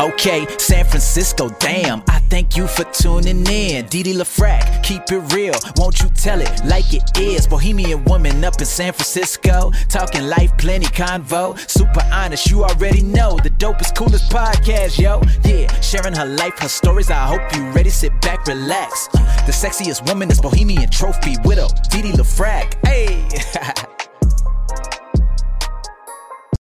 [0.00, 2.02] Okay, San Francisco, damn.
[2.08, 3.84] I thank you for tuning in.
[3.84, 5.52] Didi LaFrac, keep it real.
[5.76, 7.46] Won't you tell it like it is?
[7.46, 9.70] Bohemian woman up in San Francisco.
[9.90, 11.58] Talking life, plenty convo.
[11.68, 13.38] Super honest, you already know.
[13.42, 15.20] The dopest, coolest podcast, yo.
[15.44, 17.10] Yeah, sharing her life, her stories.
[17.10, 17.90] I hope you ready.
[17.90, 19.06] Sit back, relax.
[19.08, 21.68] The sexiest woman is Bohemian Trophy widow.
[21.90, 23.84] Didi LaFrac, hey.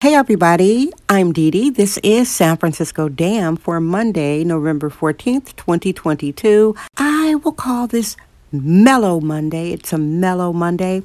[0.02, 1.70] Hey everybody, I'm Dee Dee.
[1.70, 6.74] This is San Francisco Dam for Monday, November 14th, 2022.
[6.96, 8.16] I will call this
[8.50, 9.74] Mellow Monday.
[9.74, 11.04] It's a mellow Monday.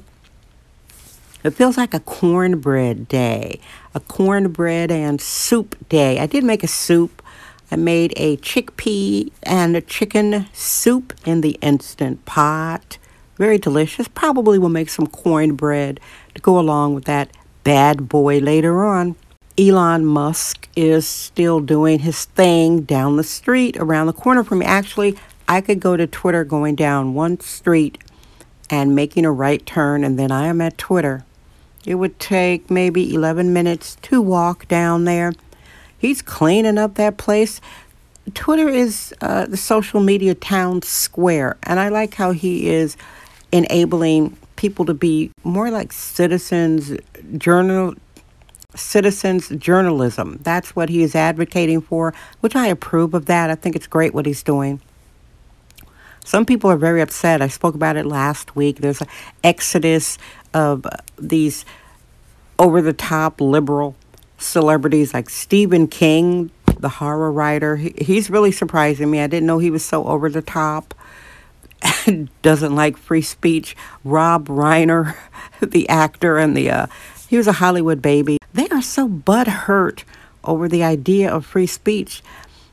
[1.43, 3.59] It feels like a cornbread day,
[3.93, 6.19] a cornbread and soup day.
[6.19, 7.21] I did make a soup.
[7.69, 12.97] I made a chickpea and a chicken soup in the Instant Pot.
[13.35, 14.07] Very delicious.
[14.07, 15.99] Probably will make some cornbread
[16.33, 17.29] to go along with that
[17.65, 19.17] bad boy later on.
[19.57, 24.65] Elon Musk is still doing his thing down the street around the corner from me.
[24.65, 25.17] Actually,
[25.49, 27.97] I could go to Twitter going down one street
[28.69, 31.25] and making a right turn, and then I am at Twitter.
[31.85, 35.33] It would take maybe 11 minutes to walk down there.
[35.97, 37.61] He's cleaning up that place.
[38.33, 42.97] Twitter is uh, the social media town square, and I like how he is
[43.51, 46.93] enabling people to be more like citizens
[47.37, 47.95] journal
[48.75, 50.39] citizens journalism.
[50.43, 53.49] That's what he is advocating for, which I approve of that.
[53.49, 54.81] I think it's great what he's doing.
[56.25, 57.41] Some people are very upset.
[57.41, 58.79] I spoke about it last week.
[58.79, 59.07] There's an
[59.43, 60.17] exodus
[60.53, 60.85] of
[61.17, 61.65] these
[62.57, 63.95] over the top liberal
[64.37, 67.75] celebrities like Stephen King, the horror writer.
[67.75, 69.19] He, he's really surprising me.
[69.19, 70.93] I didn't know he was so over the top.
[72.41, 73.75] Doesn't like free speech.
[74.03, 75.15] Rob Reiner,
[75.61, 76.87] the actor and the uh,
[77.35, 78.37] he was a Hollywood baby.
[78.53, 80.05] They are so butthurt
[80.45, 82.23] over the idea of free speech.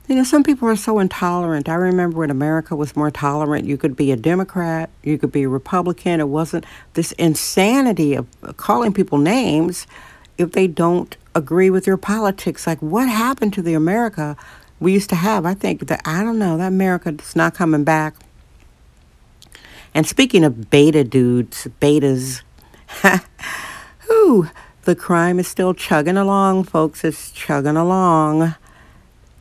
[0.06, 1.69] You know, some people are so intolerant.
[1.69, 5.42] I remember when America was more tolerant, you could be a Democrat, you could be
[5.42, 6.20] a Republican.
[6.20, 6.64] It wasn't
[6.94, 9.88] this insanity of calling people names
[10.38, 12.64] if they don't agree with your politics.
[12.64, 14.37] Like, what happened to the America
[14.78, 15.44] we used to have?
[15.44, 18.14] I think that, I don't know, that America is not coming back.
[19.92, 22.42] And speaking of beta dudes, betas,
[24.84, 27.04] the crime is still chugging along, folks.
[27.04, 28.54] It's chugging along.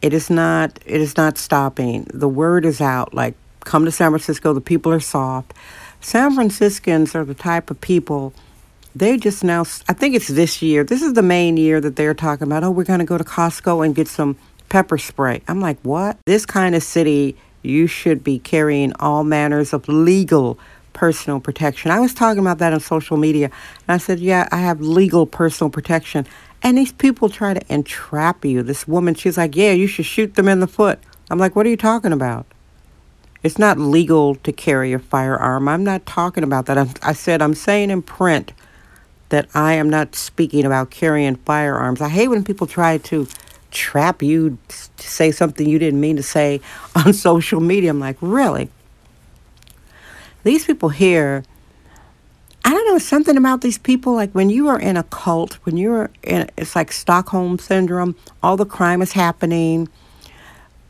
[0.02, 0.80] It is not.
[0.86, 2.08] It is not stopping.
[2.14, 3.14] The word is out.
[3.14, 4.54] Like, come to San Francisco.
[4.54, 5.54] The people are soft.
[6.02, 8.34] San Franciscans are the type of people.
[8.96, 9.62] They just now.
[9.88, 10.84] I think it's this year.
[10.84, 12.64] This is the main year that they're talking about.
[12.64, 14.36] Oh, we're going to go to Costco and get some
[14.70, 15.42] pepper spray.
[15.48, 16.18] I'm like, what?
[16.26, 20.58] This kind of city you should be carrying all manners of legal
[20.94, 21.92] personal protection.
[21.92, 25.26] I was talking about that on social media, and I said, Yeah, I have legal
[25.26, 26.26] personal protection.
[26.64, 28.62] And these people try to entrap you.
[28.62, 31.00] This woman, she's like, Yeah, you should shoot them in the foot.
[31.30, 32.46] I'm like, What are you talking about?
[33.44, 35.68] It's not legal to carry a firearm.
[35.68, 36.78] I'm not talking about that.
[36.78, 38.54] I'm, I said, I'm saying in print
[39.30, 42.02] that I am not speaking about carrying firearms.
[42.02, 43.28] I hate when people try to
[43.72, 46.62] trap you to say something you didn't mean to say
[46.96, 47.90] on social media.
[47.90, 48.70] I'm like, really?
[50.44, 51.44] These people here,
[52.66, 54.14] I don't know, something about these people.
[54.14, 58.58] Like when you are in a cult, when you're in, it's like Stockholm syndrome, all
[58.58, 59.88] the crime is happening,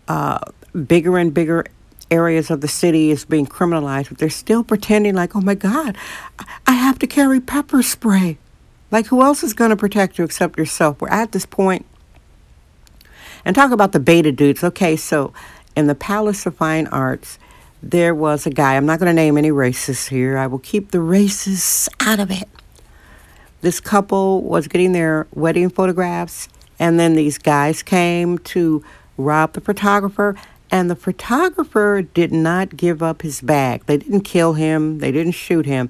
[0.08, 0.40] uh,
[0.88, 1.66] bigger and bigger
[2.10, 5.98] areas of the city is being criminalized, but they're still pretending like, oh my God,
[6.68, 8.38] I have to carry pepper spray.
[8.92, 11.00] Like, who else is going to protect you except yourself?
[11.00, 11.86] We're at this point
[13.46, 14.64] and talk about the beta dudes.
[14.64, 15.34] Okay, so
[15.76, 17.40] in the Palace of Fine Arts,
[17.84, 20.92] there was a guy, I'm not going to name any racists here, I will keep
[20.92, 22.48] the racists out of it.
[23.62, 26.48] This couple was getting their wedding photographs,
[26.80, 28.84] and then these guys came to
[29.18, 30.36] rob the photographer,
[30.70, 33.86] and the photographer did not give up his bag.
[33.86, 35.90] They didn't kill him, they didn't shoot him.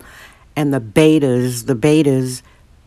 [0.56, 2.42] And the betas, the betas,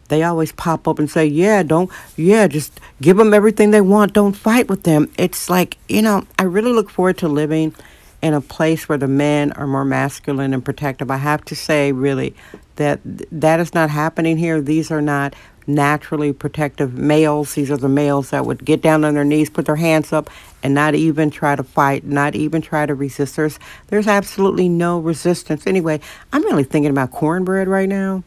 [0.08, 4.12] they always pop up and say, "Yeah, don't, yeah, just give them everything they want.
[4.12, 7.74] Don't fight with them." It's like you know, I really look forward to living
[8.22, 11.10] in a place where the men are more masculine and protective.
[11.10, 12.34] I have to say, really,
[12.76, 14.62] that that is not happening here.
[14.62, 15.34] These are not
[15.66, 17.54] naturally protective males.
[17.54, 20.30] These are the males that would get down on their knees, put their hands up,
[20.62, 23.36] and not even try to fight, not even try to resist.
[23.36, 23.58] There's,
[23.88, 25.66] there's absolutely no resistance.
[25.66, 26.00] Anyway,
[26.32, 28.22] I'm really thinking about cornbread right now.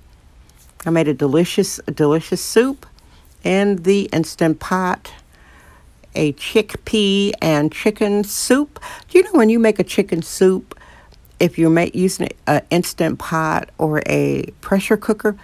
[0.85, 2.85] I made a delicious, delicious soup
[3.43, 5.11] in the Instant Pot,
[6.15, 8.79] a chickpea and chicken soup.
[9.09, 10.79] Do you know when you make a chicken soup,
[11.39, 15.37] if you're make, using an uh, Instant Pot or a pressure cooker,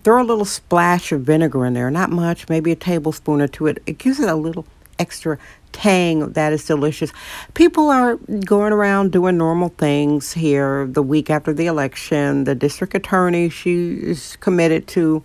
[0.00, 3.66] throw a little splash of vinegar in there, not much, maybe a tablespoon or two.
[3.66, 4.66] It, it gives it a little
[4.98, 5.38] extra
[5.72, 7.12] tang that is delicious.
[7.54, 12.44] People are going around doing normal things here the week after the election.
[12.44, 15.22] The district attorney, she is committed to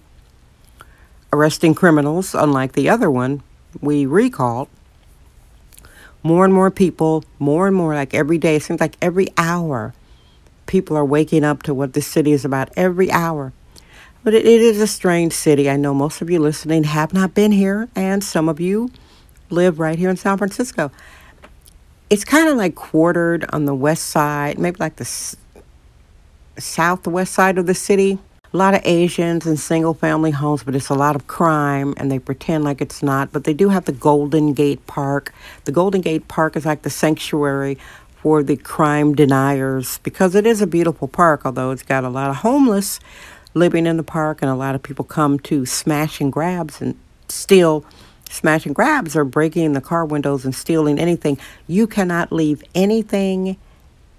[1.32, 3.42] arresting criminals, unlike the other one
[3.80, 4.68] we recalled.
[6.24, 9.94] More and more people, more and more, like every day, it seems like every hour,
[10.68, 13.54] people are waking up to what this city is about every hour.
[14.24, 15.68] But it, it is a strange city.
[15.68, 18.92] I know most of you listening have not been here, and some of you
[19.52, 20.92] live right here in San Francisco.
[22.10, 25.36] It's kind of like quartered on the west side, maybe like the s-
[26.58, 28.20] southwest side of the city.
[28.54, 32.12] A lot of Asians and single family homes, but it's a lot of crime, and
[32.12, 33.32] they pretend like it's not.
[33.32, 35.34] But they do have the Golden Gate Park.
[35.64, 37.78] The Golden Gate Park is like the sanctuary
[38.22, 42.30] for the crime deniers because it is a beautiful park, although it's got a lot
[42.30, 43.00] of homeless
[43.54, 47.00] living in the park, and a lot of people come to smash and grabs and
[47.30, 47.86] steal
[48.32, 51.38] smash and grabs or breaking the car windows and stealing anything.
[51.68, 53.58] You cannot leave anything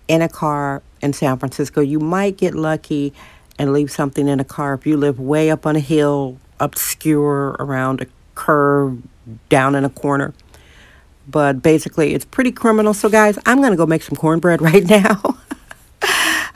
[0.09, 1.81] in a car in San Francisco.
[1.81, 3.13] You might get lucky
[3.59, 7.57] and leave something in a car if you live way up on a hill, obscure
[7.59, 9.03] around a curve,
[9.49, 10.35] down in a corner.
[11.29, 12.95] But basically, it's pretty criminal.
[12.95, 15.39] So, guys, I'm going to go make some cornbread right now.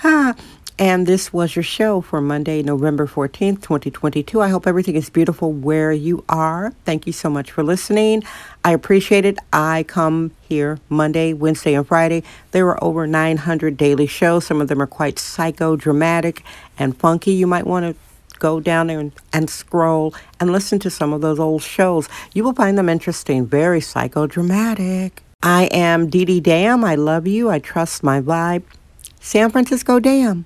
[0.08, 0.34] Ah,
[0.78, 4.42] And this was your show for Monday, November 14th, 2022.
[4.42, 6.74] I hope everything is beautiful where you are.
[6.84, 8.22] Thank you so much for listening.
[8.62, 9.38] I appreciate it.
[9.54, 12.24] I come here Monday, Wednesday, and Friday.
[12.50, 14.44] There are over 900 daily shows.
[14.44, 16.42] Some of them are quite psychodramatic
[16.78, 17.32] and funky.
[17.32, 21.22] You might want to go down there and, and scroll and listen to some of
[21.22, 22.06] those old shows.
[22.34, 25.12] You will find them interesting, very psychodramatic.
[25.42, 26.84] I am Dee Dee Dam.
[26.84, 27.48] I love you.
[27.48, 28.64] I trust my vibe.
[29.20, 30.44] San Francisco Dam.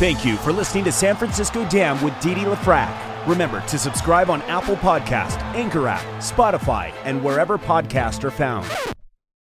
[0.00, 3.26] Thank you for listening to San Francisco Dam with Dee LaFrac.
[3.26, 8.66] Remember to subscribe on Apple Podcast, Anchor app, Spotify, and wherever podcasts are found.